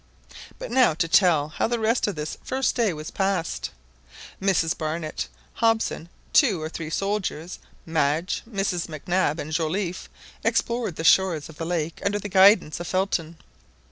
[0.57, 3.69] But now to tell how the rest of this first day was passed.
[4.41, 10.09] Mrs Barnett, Hobson, two or three soldiers, Madge, Mrs Mac Nab, and Joliffe
[10.43, 13.37] explored the shores of the lake under the guidance of Felton.